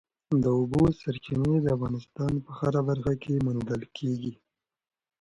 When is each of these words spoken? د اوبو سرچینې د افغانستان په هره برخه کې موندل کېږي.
د 0.43 0.45
اوبو 0.59 0.83
سرچینې 0.99 1.55
د 1.61 1.67
افغانستان 1.77 2.33
په 2.45 2.49
هره 2.59 2.81
برخه 2.89 3.13
کې 3.23 3.43
موندل 3.45 3.81
کېږي. 3.97 4.33